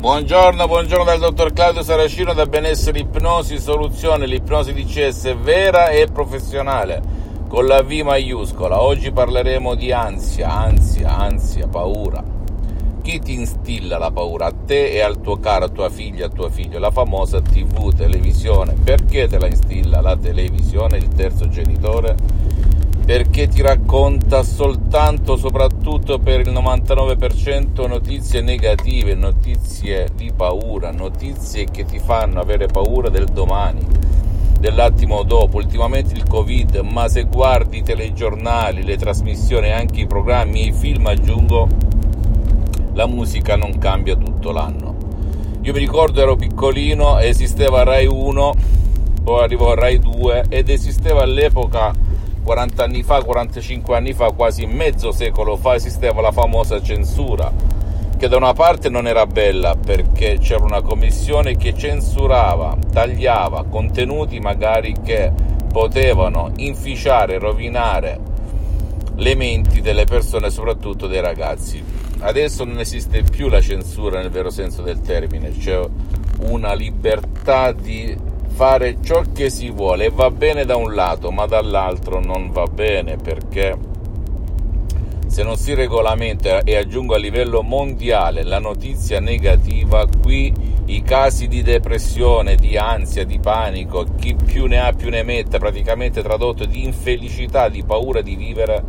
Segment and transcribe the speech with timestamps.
[0.00, 6.06] Buongiorno, buongiorno dal dottor Claudio Saracino da Benessere Ipnosi Soluzione, l'ipnosi DCS è vera e
[6.06, 7.02] professionale,
[7.46, 8.80] con la V maiuscola.
[8.80, 12.24] Oggi parleremo di ansia, ansia, ansia, paura.
[13.02, 14.46] Chi ti instilla la paura?
[14.46, 17.94] A te e al tuo caro, a tua figlia, a tuo figlio, la famosa TV,
[17.94, 18.76] televisione.
[18.82, 22.16] Perché te la instilla la televisione, il terzo genitore?
[23.04, 31.84] Perché ti racconta soltanto, soprattutto per il 99%, notizie negative, notizie di paura, notizie che
[31.84, 33.84] ti fanno avere paura del domani,
[34.58, 35.56] dell'attimo dopo.
[35.56, 40.72] Ultimamente il Covid, ma se guardi i telegiornali, le trasmissioni, anche i programmi e i
[40.72, 41.68] film, aggiungo,
[42.92, 44.96] la musica non cambia tutto l'anno.
[45.62, 48.54] Io mi ricordo ero piccolino, esisteva Rai 1,
[49.24, 51.92] poi arrivò Rai 2 ed esisteva all'epoca
[52.42, 57.52] 40 anni fa, 45 anni fa, quasi mezzo secolo fa esisteva la famosa censura,
[58.16, 64.40] che da una parte non era bella perché c'era una commissione che censurava, tagliava contenuti
[64.40, 65.32] magari che
[65.70, 68.18] potevano inficiare, rovinare
[69.14, 71.82] le menti delle persone, soprattutto dei ragazzi.
[72.18, 75.80] Adesso non esiste più la censura nel vero senso del termine, c'è
[76.40, 78.28] una libertà di
[78.60, 82.66] fare ciò che si vuole e va bene da un lato, ma dall'altro non va
[82.66, 83.74] bene perché
[85.28, 90.52] se non si regolamenta e aggiungo a livello mondiale la notizia negativa, qui
[90.84, 95.56] i casi di depressione, di ansia, di panico, chi più ne ha più ne metta,
[95.56, 98.84] praticamente tradotto di infelicità, di paura di vivere,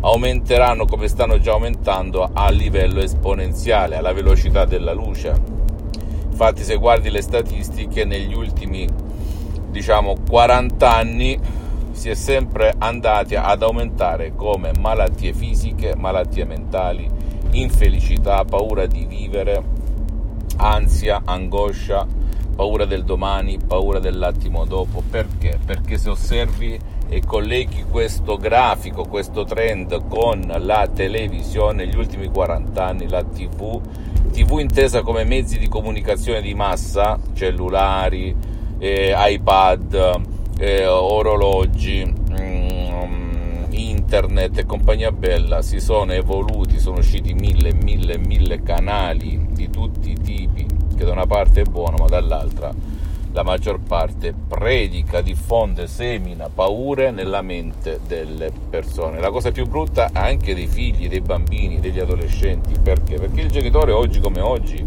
[0.00, 5.61] aumenteranno come stanno già aumentando a livello esponenziale, alla velocità della luce.
[6.42, 8.84] Infatti se guardi le statistiche negli ultimi
[9.70, 11.38] diciamo 40 anni
[11.92, 17.08] si è sempre andati ad aumentare come malattie fisiche, malattie mentali,
[17.52, 19.62] infelicità, paura di vivere,
[20.56, 22.04] ansia, angoscia,
[22.56, 25.00] paura del domani, paura dell'attimo dopo.
[25.08, 25.60] Perché?
[25.64, 26.76] Perché se osservi
[27.12, 33.78] e colleghi questo grafico, questo trend con la televisione, negli ultimi 40 anni la TV,
[34.32, 38.34] TV intesa come mezzi di comunicazione di massa, cellulari,
[38.78, 40.20] eh, iPad,
[40.58, 48.62] eh, orologi, mm, internet e compagnia bella si sono evoluti, sono usciti mille, mille, mille
[48.62, 52.91] canali di tutti i tipi, che da una parte è buono, ma dall'altra
[53.32, 59.20] la maggior parte predica, diffonde, semina paure nella mente delle persone.
[59.20, 63.16] La cosa più brutta anche dei figli, dei bambini, degli adolescenti, perché?
[63.16, 64.84] Perché il genitore oggi come oggi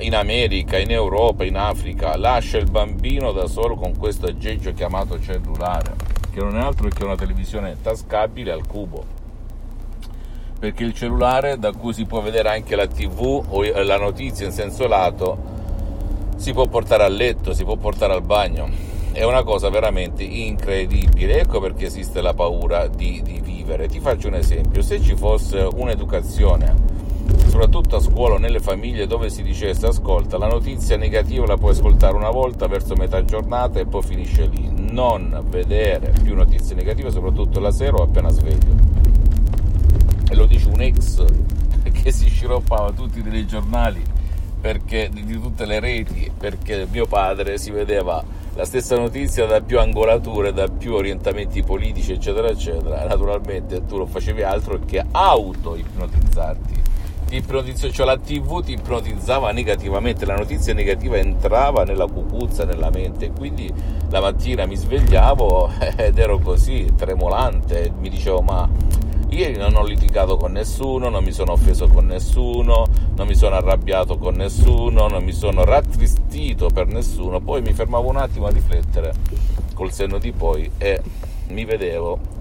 [0.00, 5.18] in America, in Europa, in Africa, lascia il bambino da solo con questo aggeggio chiamato
[5.18, 5.94] cellulare,
[6.30, 9.16] che non è altro che una televisione tascabile al cubo.
[10.58, 14.52] Perché il cellulare, da cui si può vedere anche la tv o la notizia in
[14.52, 15.56] senso lato,
[16.38, 18.68] si può portare a letto, si può portare al bagno.
[19.12, 21.40] È una cosa veramente incredibile.
[21.40, 23.88] Ecco perché esiste la paura di, di vivere.
[23.88, 24.80] Ti faccio un esempio.
[24.80, 26.96] Se ci fosse un'educazione
[27.48, 31.72] soprattutto a scuola o nelle famiglie dove si dicesse ascolta la notizia negativa la puoi
[31.72, 37.10] ascoltare una volta verso metà giornata e poi finisce lì non vedere più notizie negative
[37.10, 38.74] soprattutto la sera o appena sveglio
[40.30, 41.22] e lo dice un ex
[41.92, 44.02] che si sciroppava tutti i telegiornali
[44.60, 48.22] perché, di, tutte le reti perché mio padre si vedeva
[48.54, 53.04] la stessa notizia da più angolature, da più orientamenti politici, eccetera, eccetera.
[53.04, 56.86] Naturalmente tu non facevi altro che auto-ipnotizzarti
[57.28, 62.88] ti ipnotizzo, cioè la TV ti ipnotizzava negativamente, la notizia negativa entrava nella cucuzza, nella
[62.88, 63.70] mente, quindi
[64.08, 68.66] la mattina mi svegliavo ed ero così, tremolante, mi dicevo ma
[69.28, 73.56] ieri non ho litigato con nessuno, non mi sono offeso con nessuno, non mi sono
[73.56, 78.50] arrabbiato con nessuno, non mi sono rattristito per nessuno, poi mi fermavo un attimo a
[78.50, 79.12] riflettere
[79.74, 81.00] col senno di poi e
[81.48, 82.36] mi vedevo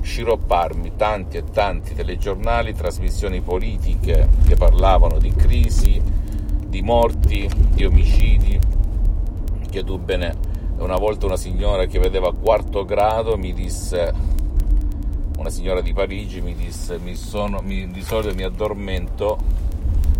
[0.00, 6.00] sciropparmi tanti e tanti telegiornali, trasmissioni politiche che parlavano di crisi,
[6.66, 8.58] di morti, di omicidi,
[9.68, 10.34] che tu bene,
[10.78, 14.36] una volta una signora che vedeva quarto grado mi disse,
[15.48, 19.38] una signora di Parigi mi disse, mi sono, mi, di solito mi addormento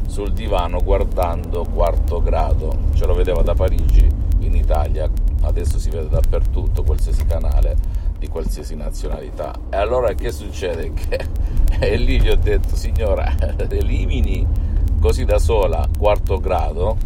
[0.07, 4.09] sul divano guardando quarto grado, ce lo vedeva da Parigi
[4.39, 5.09] in Italia,
[5.43, 7.77] adesso si vede dappertutto, qualsiasi canale
[8.19, 9.55] di qualsiasi nazionalità.
[9.69, 10.93] E allora che succede?
[10.97, 11.27] Che
[11.81, 13.37] e lì gli ho detto, signora,
[13.69, 14.47] elimini
[14.99, 16.97] così da sola quarto grado,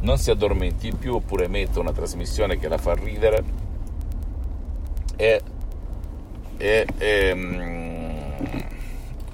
[0.00, 3.42] non si addormenti più oppure metta una trasmissione che la fa ridere
[5.16, 5.40] e,
[6.56, 8.18] e, e, mm,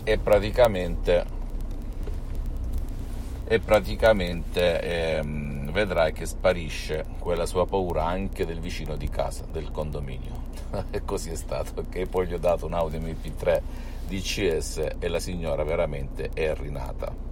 [0.05, 1.41] e praticamente
[3.45, 9.71] e praticamente ehm, vedrai che sparisce quella sua paura anche del vicino di casa, del
[9.71, 10.51] condominio.
[10.91, 13.61] e così è stato, che poi gli ho dato un Audi MP3
[14.07, 17.32] DCS e la signora veramente è rinata.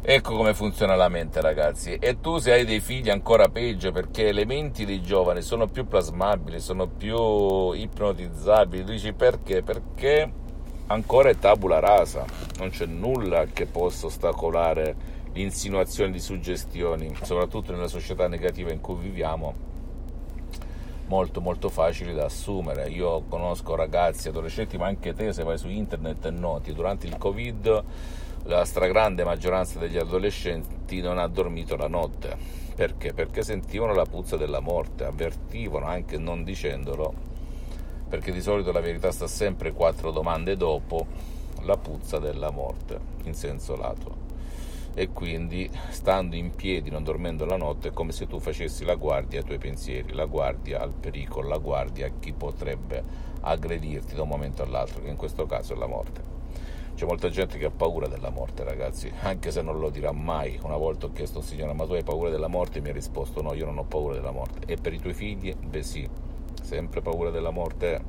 [0.00, 1.94] Ecco come funziona la mente, ragazzi.
[1.94, 5.86] E tu, se hai dei figli, ancora peggio perché le menti dei giovani sono più
[5.86, 8.84] plasmabili, sono più ipnotizzabili.
[8.84, 9.62] Dici perché?
[9.62, 10.32] Perché
[10.86, 12.24] ancora è tabula rasa,
[12.58, 14.96] non c'è nulla che possa ostacolare
[15.32, 19.66] l'insinuazione di suggestioni, soprattutto nella società negativa in cui viviamo.
[21.08, 22.88] Molto molto facili da assumere.
[22.88, 27.18] Io conosco ragazzi, adolescenti, ma anche te se vai su internet e noti durante il
[27.18, 27.84] Covid
[28.44, 32.36] la stragrande maggioranza degli adolescenti non ha dormito la notte.
[32.74, 33.12] Perché?
[33.12, 37.12] Perché sentivano la puzza della morte, avvertivano anche non dicendolo,
[38.08, 41.06] perché di solito la verità sta sempre quattro domande dopo
[41.62, 44.26] la puzza della morte, in senso lato.
[44.94, 48.94] E quindi, stando in piedi, non dormendo la notte, è come se tu facessi la
[48.94, 53.02] guardia ai tuoi pensieri, la guardia al pericolo, la guardia a chi potrebbe
[53.40, 56.37] aggredirti da un momento all'altro, che in questo caso è la morte.
[56.98, 60.58] C'è molta gente che ha paura della morte, ragazzi, anche se non lo dirà mai.
[60.64, 62.78] Una volta ho chiesto a signore, ma tu hai paura della morte?
[62.78, 64.66] E mi ha risposto, no, io non ho paura della morte.
[64.66, 65.54] E per i tuoi figli?
[65.54, 66.08] Beh sì,
[66.60, 68.02] sempre paura della morte.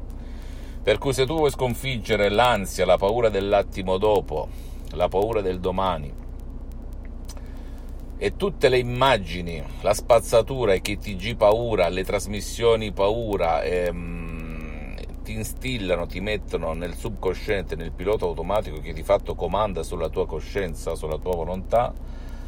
[0.81, 4.47] Per cui se tu vuoi sconfiggere l'ansia, la paura dell'attimo dopo,
[4.93, 6.11] la paura del domani,
[8.17, 14.18] e tutte le immagini, la spazzatura, i KTG paura, le trasmissioni paura, ehm,
[15.29, 20.25] ti instillano, ti mettono nel subconsciente, nel pilota automatico che di fatto comanda sulla tua
[20.25, 21.93] coscienza, sulla tua volontà,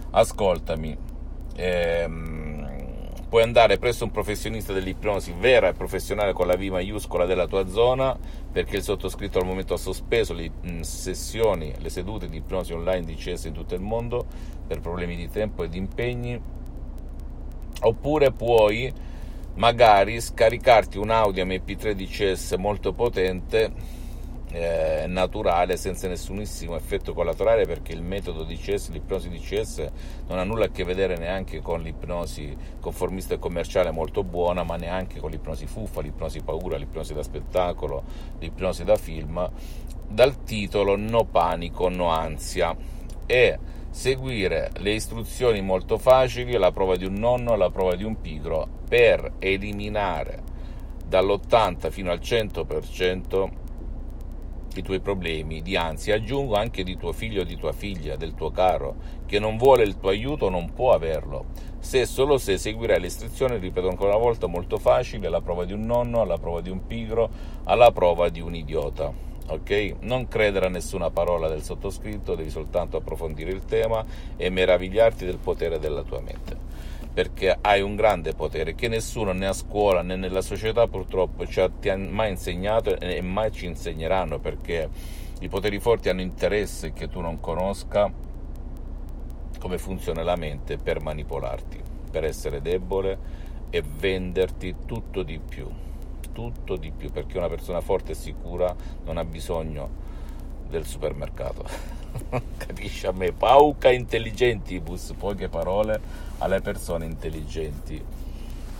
[0.09, 0.97] ascoltami.
[1.57, 2.69] Ehm,
[3.29, 7.67] puoi andare presso un professionista dell'ipnosi vera e professionale con la V maiuscola della tua
[7.67, 8.17] zona,
[8.51, 13.13] perché il sottoscritto al momento ha sospeso le sessioni, le sedute di ipnosi online di
[13.13, 14.25] CS in tutto il mondo
[14.65, 16.41] per problemi di tempo e di impegni.
[17.83, 18.91] Oppure puoi
[19.55, 23.99] magari scaricarti un audio MP3 DCS molto potente
[24.53, 29.87] eh, naturale senza nessunissimo effetto collaterale perché il metodo DCS, l'ipnosi DCS
[30.27, 34.75] non ha nulla a che vedere neanche con l'ipnosi conformista e commerciale molto buona ma
[34.75, 38.03] neanche con l'ipnosi fuffa, l'ipnosi paura, l'ipnosi da spettacolo,
[38.39, 39.49] l'ipnosi da film.
[40.07, 42.75] Dal titolo No panico, no ansia.
[43.25, 43.57] E
[43.91, 48.67] seguire le istruzioni molto facili alla prova di un nonno, alla prova di un pigro,
[48.87, 50.41] per eliminare
[51.05, 53.49] dall'80 fino al 100%
[54.75, 56.15] i tuoi problemi di ansia.
[56.15, 58.95] Aggiungo anche di tuo figlio o di tua figlia, del tuo caro,
[59.25, 61.47] che non vuole il tuo aiuto, non può averlo.
[61.79, 65.73] Se solo se seguirai le istruzioni, ripeto ancora una volta, molto facile, alla prova di
[65.73, 67.29] un nonno, alla prova di un pigro,
[67.65, 69.95] alla prova di un idiota ok?
[70.01, 74.03] Non credere a nessuna parola del sottoscritto, devi soltanto approfondire il tema
[74.37, 76.55] e meravigliarti del potere della tua mente,
[77.13, 81.59] perché hai un grande potere che nessuno né a scuola né nella società purtroppo ci
[81.59, 84.89] ha, ti ha mai insegnato e mai ci insegneranno, perché
[85.41, 88.11] i poteri forti hanno interesse che tu non conosca
[89.59, 93.39] come funziona la mente per manipolarti, per essere debole
[93.69, 95.89] e venderti tutto di più
[96.31, 98.75] tutto di più, perché una persona forte e sicura
[99.05, 99.89] non ha bisogno
[100.69, 101.65] del supermercato.
[102.57, 103.31] Capisci a me?
[103.31, 105.99] Pauca intelligentibus, poche parole
[106.39, 108.03] alle persone intelligenti.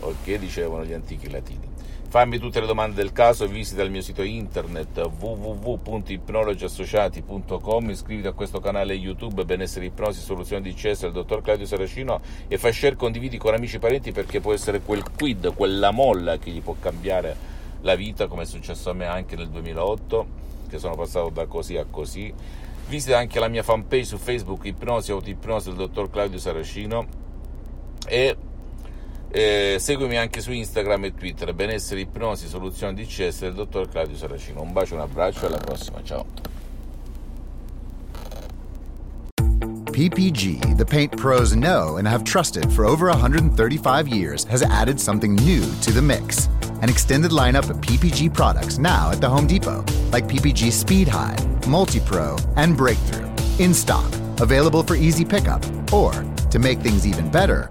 [0.00, 1.71] Ok, dicevano gli antichi latini.
[2.12, 8.60] Fammi tutte le domande del caso, visita il mio sito internet www.ipnologiassociati.com, iscriviti a questo
[8.60, 13.38] canale YouTube Benessere Ipnosi Soluzioni di CES del dottor Claudio Saracino e fai share, condividi
[13.38, 17.34] con amici e parenti perché può essere quel quid, quella molla che gli può cambiare
[17.80, 20.26] la vita come è successo a me anche nel 2008
[20.68, 22.30] che sono passato da così a così.
[22.88, 27.06] Visita anche la mia fanpage su Facebook Ipnosi Autoipnosi del dottor Claudio Saracino
[28.06, 28.36] e
[29.32, 34.14] eh, seguimi anche su Instagram e Twitter, benessere, ipnosi, soluzioni di CS del dottor Claudio
[34.14, 34.60] Saracino.
[34.60, 36.26] Un bacio, un abbraccio e alla prossima, ciao.
[39.90, 45.34] PPG, the paint pros know and have trusted for over 135 years, has added something
[45.36, 46.48] new to the mix.
[46.82, 51.36] An extended lineup of PPG products now at the Home Depot, like PPG Speed High,
[51.68, 53.28] Multi Pro, and Breakthrough.
[53.58, 54.10] In stock,
[54.40, 55.62] available for easy pickup,
[55.92, 56.12] or
[56.50, 57.70] to make things even better,